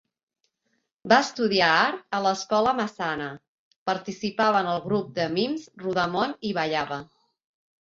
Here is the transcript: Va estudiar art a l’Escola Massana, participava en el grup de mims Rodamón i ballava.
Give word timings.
Va 1.13 1.19
estudiar 1.25 1.67
art 1.81 2.17
a 2.17 2.23
l’Escola 2.27 2.73
Massana, 2.81 3.29
participava 3.93 4.67
en 4.67 4.75
el 4.75 4.85
grup 4.91 5.17
de 5.23 5.31
mims 5.39 5.71
Rodamón 5.87 6.39
i 6.53 6.61
ballava. 6.63 7.05